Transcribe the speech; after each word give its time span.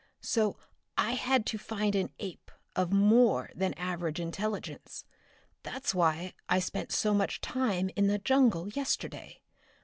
So 0.23 0.57
I 0.97 1.11
had 1.11 1.45
to 1.45 1.59
find 1.59 1.93
an 1.93 2.09
ape 2.17 2.49
of 2.75 2.91
more 2.91 3.51
than 3.53 3.75
average 3.75 4.19
intelligence. 4.19 5.05
That's 5.61 5.93
why 5.93 6.33
I 6.49 6.57
spent 6.57 6.91
so 6.91 7.13
much 7.13 7.39
time 7.39 7.91
in 7.95 8.07
the 8.07 8.17
jungle 8.17 8.67
yesterday. 8.69 9.43